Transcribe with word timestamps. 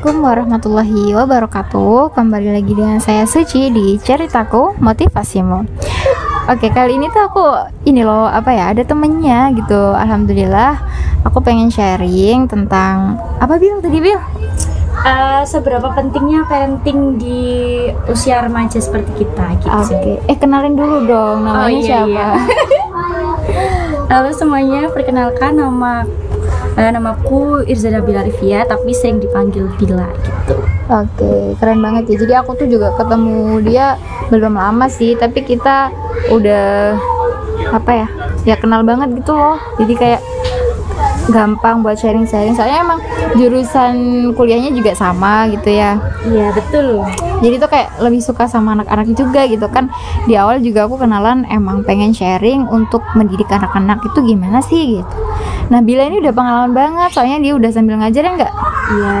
Assalamualaikum 0.00 0.32
warahmatullahi 0.32 1.12
wabarakatuh 1.12 2.16
Kembali 2.16 2.56
lagi 2.56 2.72
dengan 2.72 3.04
saya 3.04 3.28
Suci 3.28 3.68
di 3.68 4.00
Ceritaku 4.00 4.80
Motivasimu 4.80 5.60
Oke 6.48 6.72
kali 6.72 6.96
ini 6.96 7.12
tuh 7.12 7.28
aku 7.28 7.44
ini 7.84 8.00
loh 8.00 8.24
apa 8.24 8.48
ya 8.48 8.72
ada 8.72 8.80
temennya 8.80 9.52
gitu 9.52 9.76
Alhamdulillah 9.92 10.80
aku 11.20 11.44
pengen 11.44 11.68
sharing 11.68 12.48
tentang 12.48 13.20
apa 13.44 13.60
Bil 13.60 13.84
tadi 13.84 14.00
Bil? 14.00 14.16
Uh, 15.04 15.44
seberapa 15.44 15.92
pentingnya 15.92 16.48
parenting 16.48 17.20
di 17.20 17.44
usia 18.08 18.40
remaja 18.40 18.80
seperti 18.80 19.28
kita 19.28 19.52
gitu 19.60 19.68
Oke, 19.68 20.16
eh 20.24 20.36
kenalin 20.40 20.80
dulu 20.80 21.04
dong 21.04 21.44
namanya 21.44 21.60
Oh, 21.60 21.68
iya, 21.68 21.84
siapa? 21.84 22.08
iya. 22.08 22.28
Halo 24.16 24.32
semuanya, 24.32 24.88
perkenalkan 24.88 25.60
nama 25.60 26.08
uh, 26.76 26.90
namaku 26.90 27.64
Irzada 27.66 28.02
Bila 28.04 28.22
Rivia 28.26 28.66
tapi 28.68 28.94
sering 28.94 29.18
dipanggil 29.22 29.66
Bila 29.78 30.06
gitu. 30.10 30.54
Oke, 30.90 31.54
keren 31.62 31.78
banget 31.78 32.10
ya. 32.10 32.16
Jadi 32.26 32.34
aku 32.34 32.58
tuh 32.58 32.66
juga 32.66 32.90
ketemu 32.98 33.62
dia 33.62 33.94
belum 34.26 34.58
lama 34.58 34.90
sih, 34.90 35.14
tapi 35.14 35.46
kita 35.46 35.94
udah 36.34 36.98
apa 37.70 37.90
ya? 37.94 38.06
Ya 38.42 38.54
kenal 38.58 38.82
banget 38.82 39.14
gitu 39.14 39.30
loh. 39.38 39.58
Jadi 39.78 39.94
kayak 39.94 40.20
gampang 41.28 41.84
buat 41.84 42.00
sharing-sharing. 42.00 42.56
Soalnya 42.56 42.80
emang 42.80 42.98
jurusan 43.36 43.94
kuliahnya 44.32 44.72
juga 44.72 44.96
sama 44.96 45.44
gitu 45.52 45.68
ya. 45.68 46.00
Iya, 46.24 46.56
betul. 46.56 47.04
Jadi 47.44 47.54
tuh 47.60 47.68
kayak 47.68 47.88
lebih 48.00 48.20
suka 48.24 48.48
sama 48.48 48.72
anak-anak 48.72 49.12
juga 49.12 49.44
gitu 49.44 49.68
kan. 49.68 49.92
Di 50.24 50.40
awal 50.40 50.64
juga 50.64 50.88
aku 50.88 50.96
kenalan 50.96 51.44
emang 51.52 51.84
pengen 51.84 52.16
sharing 52.16 52.64
untuk 52.68 53.04
mendidik 53.12 53.48
anak-anak 53.52 54.00
itu 54.00 54.18
gimana 54.24 54.64
sih 54.64 55.00
gitu. 55.00 55.16
Nah, 55.68 55.80
Bila 55.90 56.06
ini 56.06 56.22
udah 56.22 56.30
pengalaman 56.30 56.70
banget, 56.70 57.10
soalnya 57.10 57.42
dia 57.42 57.52
udah 57.58 57.70
sambil 57.74 57.98
ngajar 57.98 58.22
ya 58.22 58.30
enggak? 58.30 58.52
Iya. 58.94 59.14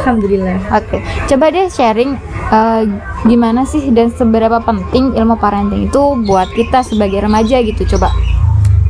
Alhamdulillah. 0.00 0.56
Oke, 0.76 0.96
coba 1.28 1.44
deh 1.52 1.68
sharing 1.68 2.16
eh, 2.52 2.82
gimana 3.28 3.68
sih 3.68 3.92
dan 3.92 4.08
seberapa 4.12 4.60
penting 4.64 5.12
ilmu 5.12 5.36
parenting 5.36 5.92
itu 5.92 6.02
buat 6.24 6.48
kita 6.52 6.84
sebagai 6.84 7.20
remaja 7.24 7.60
gitu. 7.60 7.84
Coba. 7.96 8.29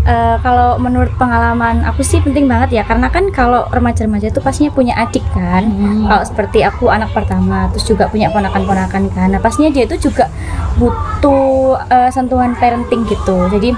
Eh, 0.02 0.36
kalau 0.40 0.74
menurut 0.76 1.12
pengalaman 1.14 1.84
aku 1.84 2.00
sih 2.00 2.18
penting 2.18 2.48
banget 2.48 2.72
ya 2.72 2.82
karena 2.82 3.06
kan 3.06 3.28
kalau 3.28 3.68
remaja-remaja 3.68 4.28
itu 4.28 4.40
pastinya 4.40 4.72
punya 4.72 4.96
adik 4.96 5.20
kan 5.30 5.68
Hmm. 5.68 6.08
kalau 6.08 6.24
seperti 6.24 6.58
aku 6.62 6.88
anak 6.88 7.12
pertama 7.12 7.68
terus 7.68 7.84
juga 7.84 8.08
punya 8.08 8.32
ponakan-ponakan 8.32 9.12
kan 9.12 9.28
nah 9.28 9.36
pastinya 9.38 9.68
dia 9.68 9.84
itu 9.84 10.00
juga 10.00 10.32
butuh 10.74 11.76
eh, 11.86 12.08
sentuhan 12.08 12.56
parenting 12.56 13.04
gitu 13.04 13.44
jadi 13.50 13.76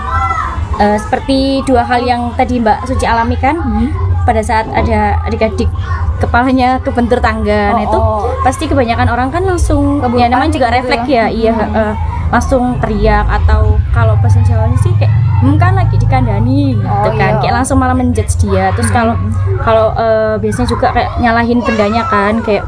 eh, 0.78 0.96
seperti 0.96 1.38
dua 1.62 1.82
hal 1.82 2.00
yang 2.00 2.30
tadi 2.32 2.56
Mbak 2.56 2.86
Suci 2.86 3.02
alami 3.02 3.34
kan 3.36 3.58
Hmm. 3.58 3.90
pada 4.22 4.38
saat 4.40 4.70
ada 4.70 5.18
adik-adik 5.24 5.66
kepalanya 6.16 6.78
kebentur 6.78 7.18
tangga 7.18 7.74
nah 7.74 7.76
Oh, 7.76 7.82
itu 7.82 7.98
oh. 7.98 8.22
pasti 8.40 8.70
kebanyakan 8.70 9.10
orang 9.10 9.28
kan 9.28 9.42
langsung 9.42 9.98
Keburu 9.98 10.22
ya 10.22 10.30
namanya 10.30 10.54
juga 10.54 10.70
gitu 10.70 10.76
refleks 10.78 11.08
ya. 11.08 11.26
ya, 11.26 11.26
iya 11.28 11.52
Hmm. 11.52 11.74
eh, 11.74 11.94
langsung 12.30 12.78
teriak 12.78 13.26
atau 13.28 13.74
kalau 13.90 14.14
bahasa 14.16 14.38
Jawanya 14.40 14.78
sih 14.78 14.94
kayak 14.94 15.10
"Hmm, 15.10 15.31
kan 15.52 15.74
lagi 15.74 15.96
dikandani 15.96 16.76
gitu 16.76 16.86
Oh, 16.86 17.10
kan. 17.12 17.32
iya. 17.32 17.40
kayak 17.40 17.54
langsung 17.56 17.76
malah 17.76 17.92
menjudge 17.92 18.38
dia. 18.40 18.70
Terus 18.72 18.88
kalau 18.88 19.14
kalau 19.58 19.90
eh, 19.92 20.34
biasanya 20.38 20.68
juga 20.68 20.90
kayak 20.90 21.18
nyalahin 21.18 21.58
bendanya 21.58 22.02
kan 22.04 22.38
kayak 22.40 22.62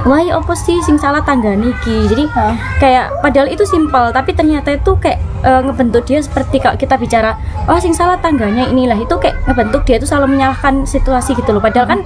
wah 0.00 0.16
ya 0.16 0.32
apa 0.34 0.54
sih 0.54 0.80
sing 0.80 0.96
salah 0.96 1.20
tangga 1.20 1.52
niki? 1.52 2.06
Jadi 2.06 2.24
Hah. 2.30 2.56
kayak 2.78 3.20
padahal 3.20 3.46
itu 3.46 3.64
simpel 3.64 4.08
tapi 4.10 4.32
ternyata 4.32 4.72
itu 4.72 4.96
kayak 4.96 5.20
eh, 5.40 5.60
ngebentuk 5.60 6.04
dia 6.04 6.18
seperti 6.18 6.56
kalau 6.56 6.74
kita 6.74 6.96
bicara 6.96 7.36
oh 7.66 7.76
sing 7.76 7.92
salah 7.92 8.16
tangganya 8.16 8.64
inilah. 8.66 8.96
Itu 8.96 9.18
kayak 9.18 9.44
ngebentuk 9.44 9.84
dia 9.84 9.96
itu 9.96 10.06
selalu 10.06 10.34
menyalahkan 10.34 10.84
situasi 10.84 11.34
gitu 11.34 11.50
loh. 11.50 11.60
Padahal 11.60 11.84
kan 11.86 12.00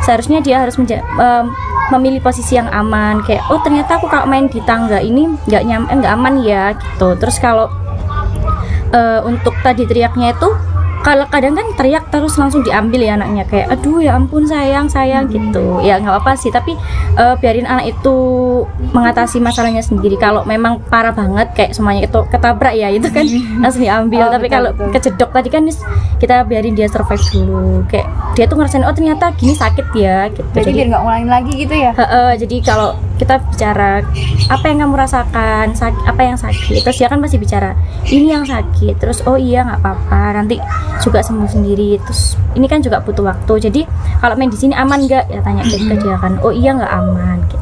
seharusnya 0.00 0.38
dia 0.38 0.58
harus 0.58 0.74
menja- 0.76 1.02
em, 1.02 1.50
memilih 1.90 2.20
posisi 2.20 2.54
yang 2.54 2.70
aman. 2.70 3.18
Kayak 3.20 3.42
oh 3.48 3.58
ternyata 3.58 3.98
aku 3.98 4.06
kalau 4.06 4.24
main 4.24 4.46
di 4.46 4.62
tangga 4.62 4.98
ini 4.98 5.26
nggak 5.44 5.62
nyam 5.64 5.82
eh, 5.86 5.96
nggak 5.98 6.12
aman 6.12 6.34
ya 6.40 6.70
gitu. 6.72 7.18
Terus 7.18 7.36
kalau 7.36 7.66
eh, 8.92 9.20
untuk 9.24 9.54
tadi 9.62 9.86
teriaknya 9.86 10.34
itu 10.34 10.50
kalau 11.00 11.24
kadang 11.32 11.56
kan 11.56 11.64
teriak 11.80 12.12
terus 12.12 12.36
langsung 12.36 12.60
diambil 12.60 13.00
ya 13.00 13.16
anaknya 13.16 13.48
kayak 13.48 13.72
aduh 13.72 14.04
ya 14.04 14.20
ampun 14.20 14.44
sayang 14.44 14.84
sayang 14.84 15.32
gitu. 15.32 15.80
Ya 15.80 15.96
nggak 15.96 16.12
apa-apa 16.12 16.36
sih 16.36 16.52
tapi 16.52 16.76
eh, 17.16 17.34
biarin 17.40 17.64
anak 17.64 17.96
itu 17.96 18.16
mengatasi 18.92 19.40
masalahnya 19.40 19.80
sendiri. 19.80 20.20
Kalau 20.20 20.44
memang 20.44 20.76
parah 20.92 21.16
banget 21.16 21.56
kayak 21.56 21.72
semuanya 21.72 22.04
itu 22.04 22.20
ketabrak 22.28 22.76
ya 22.76 22.92
itu 22.92 23.08
kan 23.08 23.24
langsung 23.64 23.80
diambil. 23.80 24.28
Oh, 24.28 24.32
tapi 24.36 24.46
betul, 24.52 24.56
kalau 24.60 24.70
betul. 24.76 24.90
kejedok 24.92 25.30
tadi 25.32 25.48
kan 25.48 25.62
kita 26.20 26.34
biarin 26.44 26.76
dia 26.76 26.88
survive 26.92 27.24
dulu 27.32 27.80
kayak 27.88 28.08
dia 28.32 28.44
tuh 28.44 28.54
ngerasain 28.54 28.82
oh 28.82 28.90
ternyata 28.90 29.34
gini 29.34 29.52
sakit 29.52 29.86
ya 29.92 30.28
gitu 30.28 30.46
Jadi 30.52 30.70
biar 30.72 30.86
nggak 30.88 31.02
ngulangin 31.02 31.28
lagi 31.28 31.52
gitu 31.52 31.74
ya. 31.74 31.92
Heeh, 31.92 32.30
jadi 32.38 32.56
kalau 32.62 32.88
kita 33.16 33.36
bicara 33.44 34.00
apa 34.48 34.64
yang 34.64 34.78
kamu 34.80 34.96
rasakan, 34.96 35.66
sak- 35.72 36.00
apa 36.02 36.20
yang 36.22 36.34
sakit, 36.34 36.80
terus 36.80 36.96
dia 36.96 37.06
kan 37.06 37.20
pasti 37.20 37.36
bicara 37.36 37.76
ini 38.06 38.30
yang 38.30 38.42
sakit, 38.42 38.96
terus 38.96 39.20
oh 39.22 39.36
iya 39.36 39.60
nggak 39.62 39.80
apa-apa, 39.80 40.22
nanti 40.34 40.56
juga 40.98 41.20
sembuh 41.20 41.44
sendiri. 41.46 42.00
Terus 42.00 42.34
ini 42.54 42.64
kan 42.64 42.80
juga 42.80 42.98
butuh 42.98 43.26
waktu. 43.26 43.52
Jadi 43.60 43.80
kalau 44.16 44.34
main 44.34 44.48
di 44.48 44.56
sini 44.56 44.72
aman 44.72 45.04
nggak? 45.04 45.24
Ya 45.28 45.40
tanya 45.40 45.60
ke 45.62 45.76
ke 45.76 45.94
dia 45.98 46.16
kan. 46.16 46.40
Oh 46.40 46.48
iya 46.50 46.72
nggak 46.72 46.92
aman 46.92 47.38
gitu. 47.44 47.59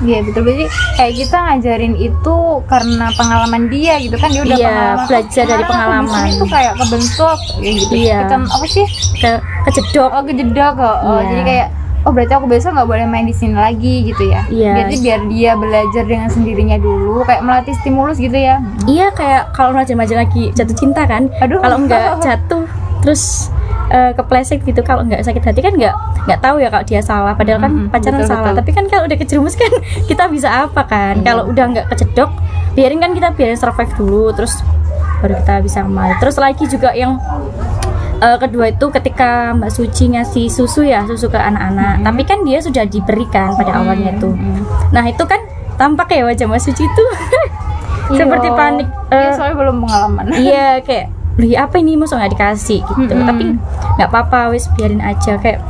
Iya 0.00 0.18
betul 0.22 0.40
berarti 0.42 0.64
kayak 0.96 1.12
kita 1.14 1.36
ngajarin 1.38 1.94
itu 1.94 2.36
karena 2.64 3.06
pengalaman 3.12 3.62
dia 3.68 3.94
gitu 3.96 4.16
kan 4.16 4.28
dia 4.28 4.42
udah 4.42 4.56
Iya, 4.56 4.68
pengalaman. 4.70 5.06
belajar 5.06 5.44
dari 5.44 5.64
pengalaman. 5.64 6.22
tuh 6.34 6.48
kayak 6.48 6.72
kebentuk 6.74 7.38
ya 7.58 7.70
gitu. 7.74 7.92
Iya. 7.94 8.18
Kita 8.22 8.36
apa 8.42 8.66
sih? 8.66 8.86
Ke 9.14 9.30
kejedok. 9.66 10.10
Oh 10.10 10.22
kejedok 10.22 10.72
kok. 10.74 10.96
Oh, 11.02 11.12
Iya. 11.14 11.28
jadi 11.28 11.42
kayak 11.44 11.68
oh 12.00 12.10
berarti 12.10 12.32
aku 12.32 12.46
besok 12.46 12.70
nggak 12.72 12.88
boleh 12.88 13.04
main 13.04 13.24
di 13.24 13.34
sini 13.34 13.52
lagi 13.52 13.94
gitu 14.04 14.22
ya. 14.24 14.40
Iya. 14.48 14.72
Jadi 14.78 14.94
biar 14.98 15.20
dia 15.28 15.50
belajar 15.54 16.04
dengan 16.04 16.28
sendirinya 16.28 16.76
dulu 16.76 17.20
kayak 17.22 17.42
melatih 17.42 17.76
stimulus 17.76 18.16
gitu 18.16 18.34
ya. 18.34 18.56
Iya 18.86 19.12
kayak 19.12 19.52
kalau 19.52 19.76
remaja-remaja 19.76 20.14
lagi 20.18 20.48
jatuh 20.50 20.74
cinta 20.74 21.04
kan. 21.04 21.28
Aduh. 21.38 21.60
Kalau 21.60 21.76
nggak 21.78 22.02
jatuh 22.24 22.64
terus 23.00 23.48
eh, 23.88 24.12
kepleset 24.12 24.60
gitu 24.60 24.80
kalau 24.80 25.02
nggak 25.02 25.20
sakit 25.20 25.40
hati 25.42 25.60
kan 25.60 25.72
nggak 25.72 25.92
nggak 26.30 26.40
tahu 26.40 26.56
ya 26.56 26.68
kalau 26.68 26.84
dia 26.84 27.00
salah 27.00 27.32
padahal 27.32 27.58
kan 27.58 27.72
Mm-mm, 27.72 27.88
pacaran 27.88 28.16
betul, 28.16 28.28
salah 28.28 28.42
betul. 28.46 28.58
tapi 28.58 28.70
kan 28.72 28.84
kalau 28.86 29.02
udah 29.04 29.18
kejerumus 29.18 29.54
kan 29.54 29.72
kita 30.08 30.24
bisa 30.26 30.48
apa 30.62 30.82
kan 30.84 31.14
Iya. 31.16 31.24
kalau 31.24 31.42
udah 31.46 31.64
nggak 31.68 31.86
kecedok 31.88 32.30
biarin 32.72 32.98
kan 32.98 33.10
kita 33.10 33.28
biarin 33.30 33.54
survive 33.54 33.92
dulu 33.94 34.30
terus 34.32 34.62
baru 35.18 35.34
kita 35.36 35.54
bisa 35.60 35.78
kembali 35.80 36.14
terus 36.16 36.36
lagi 36.36 36.64
juga 36.64 36.90
yang 36.92 37.18
eh, 38.18 38.38
kedua 38.38 38.68
itu 38.68 38.86
ketika 38.90 39.52
Mbak 39.52 39.70
Suci 39.70 40.04
ngasih 40.10 40.46
susu 40.46 40.80
ya 40.82 41.04
susu 41.04 41.26
ke 41.26 41.36
anak-anak 41.36 42.00
tapi 42.00 42.22
kan 42.22 42.40
dia 42.40 42.58
sudah 42.58 42.84
diberikan 42.84 43.52
pada 43.52 43.76
awalnya 43.76 44.12
itu 44.12 44.30
Mm-mm. 44.30 44.64
nah 44.90 45.04
itu 45.04 45.20
kan 45.22 45.40
tampak 45.74 46.08
ya 46.10 46.24
wajah 46.24 46.46
Mbak 46.46 46.62
Suci 46.62 46.84
itu 46.84 47.04
seperti 48.12 48.48
Iya. 48.48 48.56
panik 48.56 48.88
Iya, 49.08 49.20
eh, 49.20 49.32
soalnya 49.32 49.56
belum 49.56 49.76
pengalaman. 49.80 50.24
iya 50.42 50.66
kayak 50.80 51.06
beli 51.30 51.54
apa 51.54 51.74
ini 51.76 51.94
masa 51.94 52.16
nggak 52.16 52.32
dikasih 52.32 52.80
gitu 52.82 53.12
Mm-mm. 53.12 53.24
tapi 53.24 53.44
nggak 53.96 54.08
apa-apa 54.08 54.50
wis 54.50 54.66
biarin 54.70 55.00
aja 55.00 55.36
kayak 55.36 55.62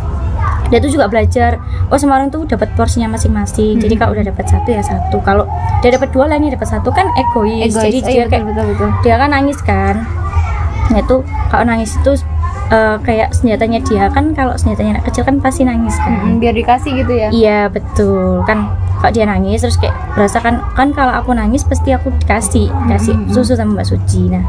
dia 0.70 0.78
tuh 0.78 0.88
juga 0.88 1.06
belajar 1.06 1.58
oh 1.86 1.97
semua 1.97 2.16
orang 2.16 2.28
tuh 2.28 2.42
dapat 2.44 2.70
porsinya 2.72 3.10
masing-masing 3.10 3.76
jadi 3.76 3.94
kalau 3.97 4.14
udah 4.14 4.25
dapat 4.25 4.47
satu 4.47 4.69
ya 4.69 4.81
satu 4.81 5.19
kalau 5.20 5.44
dia 5.81 5.91
dapat 5.91 6.08
dua 6.08 6.26
lainnya 6.26 6.54
dapat 6.54 6.69
satu 6.69 6.88
kan 6.88 7.10
egois, 7.14 7.69
Egois. 7.69 7.82
jadi 7.82 7.98
Oh, 7.98 8.03
dia 8.03 8.12
iya, 8.12 8.25
kayak 8.25 8.44
betul, 8.44 8.64
betul, 8.64 8.66
betul. 8.86 8.88
dia 9.03 9.14
kan 9.16 9.28
nangis 9.28 9.58
kan 9.60 9.94
nah 10.88 10.98
itu 10.98 11.16
kalau 11.47 11.64
nangis 11.64 11.91
itu 11.92 12.12
eh, 12.69 12.97
kayak 13.00 13.28
senjatanya 13.31 13.78
dia 13.81 14.04
kan 14.08 14.31
kalau 14.31 14.54
senjatanya 14.54 14.97
anak 14.97 15.06
kecil 15.06 15.22
kan 15.22 15.38
pasti 15.38 15.62
nangis 15.62 15.94
kan 15.97 16.10
Mm-mm, 16.16 16.38
biar 16.38 16.50
dikasih 16.53 16.92
gitu 16.97 17.12
ya. 17.12 17.28
Iya 17.31 17.60
betul 17.66 18.42
kan 18.42 18.70
kalau 18.97 19.12
dia 19.12 19.25
nangis 19.25 19.58
terus 19.60 19.75
kayak 19.76 19.94
berasa 20.12 20.38
kan 20.38 20.62
kan 20.72 20.91
kalau 20.91 21.10
aku 21.12 21.31
nangis 21.32 21.62
pasti 21.62 21.91
aku 21.91 22.10
dikasih 22.16 22.69
kasih 22.87 23.14
Mm-mm. 23.16 23.31
susu 23.32 23.54
sama 23.54 23.75
Mbak 23.76 23.87
Suci 23.88 24.28
nah 24.28 24.42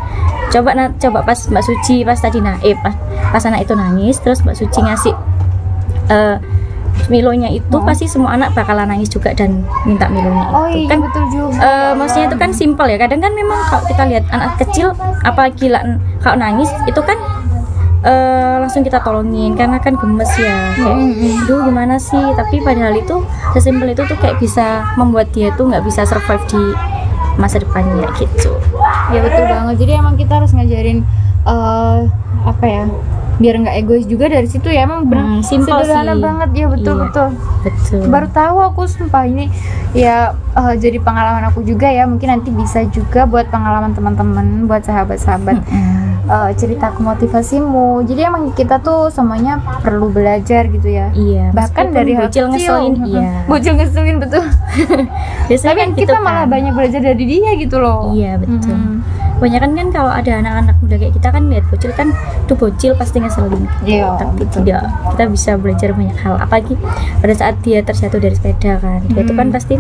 coba 0.50 0.74
na- 0.74 0.94
coba 0.94 1.22
pas 1.24 1.40
Mbak 1.40 1.64
Suci 1.64 2.02
pas 2.02 2.18
tadi 2.18 2.38
nah 2.38 2.58
eh 2.60 2.74
pas, 2.76 2.94
pas 3.32 3.44
anak 3.44 3.64
itu 3.64 3.74
nangis 3.74 4.18
terus 4.18 4.42
Mbak 4.42 4.56
Suci 4.56 4.80
ngasih 4.82 5.14
eh 6.12 6.36
Milonya 7.08 7.48
itu 7.50 7.72
Oh. 7.72 7.82
pasti 7.82 8.06
semua 8.06 8.36
anak 8.36 8.52
bakalan 8.52 8.86
nangis 8.86 9.08
juga 9.08 9.32
dan 9.32 9.64
minta 9.84 10.06
Milonya 10.06 10.48
Oh 10.50 10.68
itu 10.68 10.86
iya 10.86 10.88
kan 10.88 11.00
betul 11.02 11.24
juga. 11.30 11.58
eh, 11.58 11.92
maksudnya 11.94 12.26
itu 12.28 12.38
kan 12.38 12.52
simpel 12.52 12.86
ya 12.86 12.98
kadang 12.98 13.20
kan 13.20 13.32
memang 13.32 13.60
kalau 13.66 13.84
kita 13.86 14.04
lihat 14.06 14.24
anak 14.30 14.56
kecil 14.58 14.92
apalagi 15.24 15.72
kalau 16.20 16.38
nangis 16.38 16.68
itu 16.86 17.00
kan 17.00 17.16
eh, 18.02 18.56
langsung 18.60 18.82
kita 18.82 19.00
tolongin 19.00 19.56
karena 19.56 19.78
kan 19.78 19.94
gemes 19.94 20.32
ya 20.36 20.74
kayak 20.74 20.98
aduh 21.42 21.60
gimana 21.64 21.96
sih 21.96 22.22
tapi 22.34 22.60
padahal 22.60 22.94
itu 22.94 23.24
sesimpel 23.52 23.88
itu 23.90 24.04
tuh 24.04 24.18
kayak 24.18 24.38
bisa 24.38 24.84
membuat 24.94 25.32
dia 25.32 25.50
tuh 25.54 25.68
nggak 25.68 25.82
bisa 25.82 26.04
survive 26.04 26.44
di 26.46 26.64
masa 27.34 27.58
depannya 27.58 28.08
gitu 28.16 28.52
Ya 29.10 29.20
betul 29.20 29.44
banget. 29.44 29.76
Jadi 29.78 29.92
emang 29.94 30.16
kita 30.16 30.34
harus 30.34 30.52
ngajarin 30.52 31.04
eh 31.44 32.00
apa 32.44 32.66
ya? 32.66 32.84
Biar 33.38 33.56
nggak 33.58 33.76
egois 33.78 34.04
juga 34.04 34.28
dari 34.28 34.46
situ 34.46 34.68
ya 34.68 34.84
emang 34.84 35.06
benar 35.06 35.24
Hmm, 35.32 35.42
sederhana 35.42 36.12
sih. 36.12 36.20
banget 36.20 36.50
ya 36.54 36.66
betul 36.68 36.94
Iya. 36.94 37.04
betul. 37.04 37.28
betul 37.62 38.02
Baru 38.08 38.28
tahu 38.30 38.58
aku 38.62 38.82
sumpah 38.86 39.24
ini 39.24 39.48
ya 39.92 40.34
eh, 40.34 40.74
jadi 40.76 40.98
pengalaman 40.98 41.46
aku 41.46 41.62
juga 41.62 41.88
ya. 41.88 42.04
Mungkin 42.04 42.28
nanti 42.30 42.50
bisa 42.50 42.82
juga 42.86 43.24
buat 43.24 43.48
pengalaman 43.48 43.92
teman-teman, 43.92 44.66
buat 44.66 44.82
sahabat-sahabat. 44.82 45.58
Eh, 46.24 46.52
cerita 46.54 46.88
ke 46.90 47.02
motivasimu 47.02 48.06
jadi 48.06 48.30
emang 48.30 48.54
kita 48.54 48.80
tuh 48.80 49.10
semuanya 49.10 49.58
perlu 49.82 50.08
belajar 50.08 50.64
gitu 50.66 50.88
ya 50.88 51.10
Iya. 51.12 51.52
bahkan 51.52 51.92
dari 51.92 52.14
hal 52.14 52.30
bocil 52.30 52.48
kecil. 52.48 52.72
ngeselin, 52.72 52.94
iya. 53.04 53.32
bocil 53.44 53.74
ngeselin 53.74 54.18
betul 54.18 54.46
Biasanya 55.50 55.68
tapi 55.68 55.82
kan 55.82 55.90
kita 55.92 56.14
gitu 56.14 56.24
malah 56.24 56.40
kan. 56.40 56.52
banyak 56.52 56.72
belajar 56.72 57.02
dari 57.04 57.26
dia 57.26 57.52
gitu 57.58 57.78
loh 57.78 58.14
Iya 58.14 58.38
betul. 58.38 58.64
Mm-mm. 58.64 58.96
Banyak 59.42 59.60
kan 59.60 59.90
kalau 59.90 60.12
ada 60.14 60.38
anak-anak 60.38 60.78
muda 60.80 60.96
kayak 60.96 61.14
kita 61.18 61.28
kan 61.28 61.50
lihat 61.50 61.66
bocil 61.68 61.92
kan 61.92 62.14
tuh 62.46 62.54
bocil 62.54 62.94
pasti 62.94 63.18
ngeselin. 63.18 63.66
iya 63.82 64.14
Tapi 64.16 64.46
betul 64.46 64.62
tidak 64.62 64.86
kita 65.10 65.24
bisa 65.28 65.52
belajar 65.58 65.90
banyak 65.92 66.14
hal. 66.16 66.38
Apalagi 66.38 66.78
pada 67.18 67.34
saat 67.34 67.58
dia 67.60 67.82
terjatuh 67.82 68.22
dari 68.22 68.38
sepeda 68.38 68.78
kan, 68.78 69.02
dia 69.08 69.22
itu 69.22 69.34
kan 69.34 69.50
Hmm. 69.50 69.56
pasti 69.58 69.76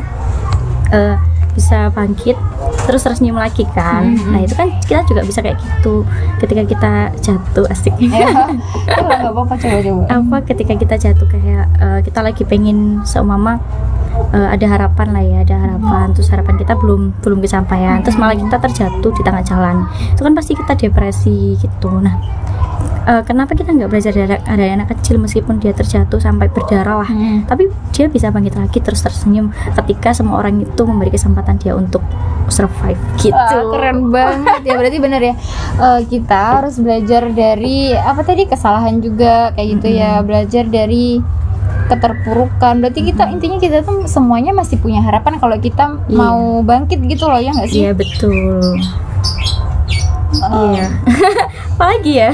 eh, 0.91 1.15
bisa 1.51 1.91
bangkit 1.91 2.35
terus 2.85 3.01
tersenyum 3.05 3.37
lagi 3.37 3.63
kan. 3.71 4.15
Hmm. 4.15 4.31
Nah 4.33 4.39
itu 4.43 4.53
kan 4.57 4.67
kita 4.85 5.01
juga 5.07 5.21
bisa 5.25 5.39
kayak 5.39 5.57
gitu 5.61 6.05
ketika 6.41 6.63
kita 6.65 6.91
jatuh 7.21 7.65
asik. 7.69 7.93
ya 8.13 8.51
apa-apa 9.31 9.55
coba 9.57 9.77
coba. 9.81 10.03
Apa 10.09 10.37
ketika 10.45 10.73
kita 10.75 10.95
jatuh 10.97 11.27
kayak 11.29 11.65
eh, 11.79 11.99
kita 12.03 12.19
lagi 12.21 12.43
pengen 12.45 13.01
seumpama 13.05 13.61
eh, 14.33 14.47
ada 14.51 14.65
harapan 14.67 15.07
lah 15.13 15.23
ya 15.23 15.37
ada 15.45 15.55
harapan. 15.57 16.05
Terus 16.17 16.29
harapan 16.33 16.55
kita 16.57 16.73
belum 16.77 17.21
belum 17.21 17.39
kesampaian. 17.43 18.01
Terus 18.01 18.17
malah 18.17 18.35
kita 18.37 18.57
terjatuh 18.57 19.11
di 19.13 19.21
tengah 19.21 19.43
jalan. 19.45 19.85
Itu 20.13 20.21
kan 20.25 20.33
pasti 20.33 20.51
kita 20.57 20.73
depresi 20.77 21.55
gitu. 21.61 21.91
Nah 22.01 22.17
eh, 23.03 23.21
kenapa 23.23 23.53
kita 23.53 23.71
nggak 23.71 23.89
belajar 23.89 24.13
dari, 24.13 24.37
dari 24.37 24.71
anak 24.71 24.93
kecil 24.97 25.17
meskipun 25.17 25.57
dia 25.57 25.71
terjatuh 25.71 26.17
sampai 26.17 26.47
berdarah 26.47 27.01
lah. 27.01 27.09
Hmm. 27.09 27.43
tapi 27.45 27.67
dia 27.91 28.07
bisa 28.07 28.29
bangkit 28.29 28.55
lagi 28.55 28.79
terus 28.79 29.01
tersenyum 29.01 29.49
ketika 29.75 30.11
semua 30.11 30.39
orang 30.39 30.61
itu 30.61 30.81
memberi 30.85 31.11
kesempatan 31.11 31.57
dia 31.57 31.75
untuk 31.75 32.01
survive 32.47 32.99
gitu. 33.15 33.31
Wah, 33.31 33.63
keren 33.71 34.11
banget 34.11 34.61
ya. 34.67 34.75
Berarti 34.75 34.97
bener 34.99 35.21
ya. 35.23 35.33
Eh, 35.79 36.01
kita 36.05 36.59
harus 36.59 36.75
belajar 36.77 37.31
dari 37.31 37.95
apa 37.95 38.21
tadi 38.21 38.43
kesalahan 38.43 38.99
juga 38.99 39.55
kayak 39.55 39.67
gitu 39.79 39.87
ya. 39.87 40.19
Belajar 40.19 40.67
dari 40.67 41.23
keterpurukan. 41.87 42.79
Berarti 42.79 43.01
kita 43.07 43.27
intinya 43.31 43.59
kita 43.59 43.83
tuh 43.83 44.07
semuanya 44.07 44.51
masih 44.51 44.79
punya 44.79 45.03
harapan 45.03 45.39
kalau 45.39 45.55
kita 45.59 45.99
Iya. 46.07 46.15
mau 46.15 46.59
bangkit 46.63 46.99
gitu 47.07 47.27
loh 47.27 47.39
ya 47.39 47.51
nggak 47.51 47.67
sih? 47.71 47.83
Iya 47.83 47.91
betul 47.95 48.79
Iya. 50.51 50.85
Apalagi 51.73 52.13
ya? 52.13 52.31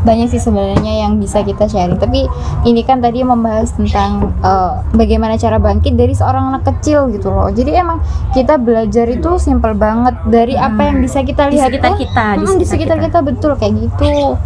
Banyak 0.00 0.32
sih 0.32 0.40
sebenarnya 0.40 1.04
yang 1.04 1.20
bisa 1.20 1.40
kita 1.40 1.68
sharing. 1.68 1.96
Tapi 1.96 2.24
ini 2.64 2.80
kan 2.80 2.98
tadi 2.98 3.20
membahas 3.20 3.70
tentang 3.70 4.32
eh, 4.40 4.72
bagaimana 4.90 5.36
cara 5.36 5.56
bangkit 5.56 5.92
dari 5.92 6.16
seorang 6.16 6.50
anak 6.50 6.64
kecil 6.64 7.12
gitu 7.12 7.28
loh. 7.28 7.52
Jadi 7.52 7.76
emang 7.76 8.00
kita 8.32 8.56
belajar 8.56 9.04
itu 9.06 9.36
simple 9.36 9.76
banget. 9.76 10.16
Dari 10.24 10.56
apa 10.56 10.88
yang 10.88 11.04
bisa 11.04 11.20
kita 11.20 11.48
di 11.48 11.60
lihat 11.60 11.68
sekitar 11.68 11.92
tuh, 11.92 11.98
kita 12.00 12.24
Mm, 12.40 12.56
di 12.56 12.66
sekitar 12.66 12.96
kita. 12.98 13.18
betul 13.20 13.52
kayak 13.54 13.76
gitu. 13.76 14.40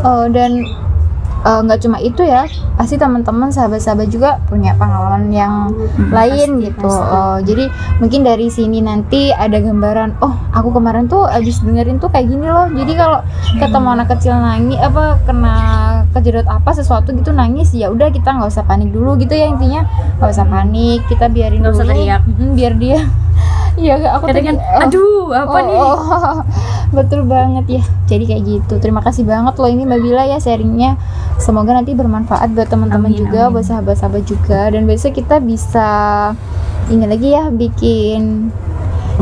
Eh, 0.00 0.26
dan 0.32 0.64
eh, 1.40 1.60
nggak 1.60 1.80
cuma 1.80 1.98
itu 1.98 2.22
ya 2.22 2.44
pasti 2.74 2.94
teman-teman 2.94 3.48
sahabat-sahabat 3.48 4.08
juga 4.08 4.40
punya 4.44 4.72
pengalaman 4.74 5.28
yang 5.28 5.54
Hmm, 5.70 6.10
lain 6.10 6.48
pasti, 6.56 6.64
gitu 6.66 6.88
pasti. 6.88 7.10
Eh, 7.10 7.38
jadi 7.44 7.64
mungkin 7.98 8.20
dari 8.22 8.48
sini 8.48 8.78
nanti 8.80 9.30
ada 9.30 9.56
gambaran 9.56 10.20
oh 10.20 10.34
aku 10.50 10.72
kemarin 10.72 11.06
tuh 11.06 11.24
abis 11.24 11.60
dengerin 11.60 11.96
tuh 11.96 12.08
kayak 12.08 12.26
gini 12.26 12.44
loh 12.44 12.68
jadi 12.68 12.92
kalau 12.94 13.18
ketemu 13.56 13.88
anak 13.90 14.08
kecil 14.10 14.32
nangis 14.34 14.78
apa 14.78 15.04
kena 15.22 15.54
kejedot 16.10 16.46
apa 16.46 16.70
sesuatu 16.70 17.12
gitu 17.12 17.30
nangis 17.30 17.70
ya 17.70 17.86
udah 17.86 18.08
kita 18.08 18.30
nggak 18.30 18.48
usah 18.48 18.64
panik 18.64 18.90
dulu 18.90 19.14
gitu 19.16 19.32
ya 19.32 19.46
intinya 19.46 19.86
nggak 20.18 20.30
usah 20.30 20.44
panik 20.44 21.00
kita 21.06 21.26
biarin 21.26 21.60
Nggak 21.60 21.72
usah 21.72 21.84
dulu 21.84 21.92
teriak. 21.94 22.20
Mm, 22.26 22.52
biar 22.52 22.72
dia 22.74 22.98
Iya, 23.80 23.94
aku 24.12 24.24
kadang 24.26 24.44
kan 24.44 24.54
tadi- 24.54 24.68
oh. 24.68 24.82
aduh 24.82 25.24
apa 25.32 25.50
Oh, 25.50 25.62
nih 25.62 25.78
oh, 25.78 26.36
betul 26.96 27.20
banget 27.24 27.64
ya. 27.70 27.82
Jadi 28.06 28.24
kayak 28.26 28.42
gitu. 28.44 28.74
Terima 28.76 29.00
kasih 29.00 29.24
banget 29.24 29.56
loh 29.56 29.66
ini 29.66 29.82
Mbak 29.82 30.00
Bila 30.00 30.22
ya 30.26 30.36
sharingnya. 30.36 31.00
Semoga 31.36 31.72
nanti 31.72 31.92
bermanfaat 31.92 32.50
buat 32.50 32.66
teman-teman 32.66 33.08
juga, 33.10 33.48
amin. 33.48 33.54
buat 33.54 33.64
sahabat-sahabat 33.64 34.22
juga. 34.22 34.68
Dan 34.68 34.84
besok 34.84 35.14
kita 35.14 35.38
bisa 35.38 35.88
ini 36.86 37.04
lagi 37.04 37.28
ya 37.30 37.48
bikin 37.48 38.52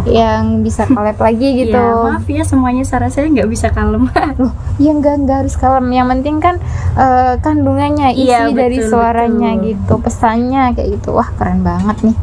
yang 0.04 0.62
bisa 0.62 0.86
collab 0.86 1.18
lagi 1.18 1.48
gitu. 1.60 1.74
Ya, 1.74 2.06
maaf 2.08 2.24
ya 2.24 2.42
semuanya 2.42 2.82
saran 2.82 3.08
saya 3.08 3.26
nggak 3.28 3.46
bisa 3.46 3.68
kalem. 3.68 4.06
Loh, 4.40 4.50
ya 4.76 4.90
enggak 4.90 5.14
enggak 5.16 5.36
harus 5.42 5.54
kalem. 5.54 5.86
Yang 5.88 6.06
penting 6.12 6.36
kan 6.38 6.54
eh, 6.94 7.34
kandungannya, 7.38 8.10
isi 8.12 8.26
Iya, 8.26 8.50
dari 8.50 8.78
betul, 8.78 8.90
suaranya 8.90 9.50
betul. 9.54 9.66
gitu, 9.68 9.92
pesannya 10.00 10.62
kayak 10.72 10.88
gitu. 10.96 11.08
Wah, 11.12 11.28
keren 11.34 11.60
banget 11.60 11.98
nih. 12.04 12.16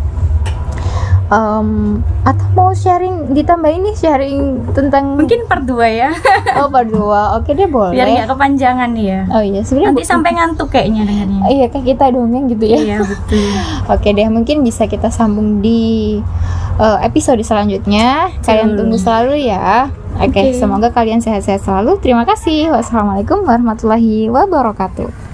Em, 1.25 2.05
atau 2.21 2.45
mau 2.53 2.69
sharing 2.69 3.33
ditambahin 3.33 3.81
nih 3.81 3.95
sharing 3.97 4.61
tentang 4.77 5.17
Mungkin 5.17 5.49
part 5.49 5.65
2 5.65 5.73
ya, 5.89 6.13
Oh 6.61 6.69
berdua, 6.69 7.41
oke 7.41 7.49
deh 7.49 7.65
boleh. 7.65 7.97
biar 7.97 8.05
nggak 8.13 8.29
kepanjangan 8.29 8.93
ya. 8.93 9.25
Oh 9.33 9.41
iya, 9.41 9.65
sebenarnya 9.65 9.97
Nanti 9.97 10.05
sampai 10.05 10.31
ngantuk 10.37 10.69
kayaknya 10.69 11.01
dengarnya. 11.01 11.41
Iya 11.49 11.65
kayak 11.73 11.85
kita 11.89 12.05
dongeng 12.13 12.45
gitu 12.53 12.65
ya. 12.69 12.77
Iya 12.77 12.97
betul. 13.01 13.41
Oke 13.97 14.13
deh, 14.13 14.27
mungkin 14.29 14.61
bisa 14.61 14.85
kita 14.85 15.09
sambung 15.09 15.65
di 15.65 16.21
eh, 16.77 16.97
episode 17.01 17.41
selanjutnya. 17.41 18.29
Kalian 18.45 18.77
tunggu 18.77 19.01
selalu 19.01 19.49
ya. 19.49 19.89
Oke, 20.21 20.29
Oke. 20.29 20.55
semoga 20.55 20.93
kalian 20.93 21.25
sehat-sehat 21.25 21.65
selalu. 21.65 21.97
Terima 22.05 22.21
kasih. 22.23 22.69
Wassalamualaikum 22.69 23.43
warahmatullahi 23.49 24.29
wabarakatuh. 24.29 25.24